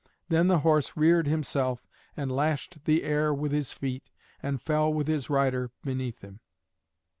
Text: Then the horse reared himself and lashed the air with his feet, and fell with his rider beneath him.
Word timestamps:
Then 0.29 0.47
the 0.47 0.61
horse 0.61 0.97
reared 0.97 1.27
himself 1.27 1.85
and 2.17 2.31
lashed 2.31 2.85
the 2.85 3.03
air 3.03 3.31
with 3.31 3.51
his 3.51 3.71
feet, 3.71 4.09
and 4.41 4.59
fell 4.59 4.91
with 4.91 5.07
his 5.07 5.29
rider 5.29 5.69
beneath 5.83 6.21
him. 6.23 6.39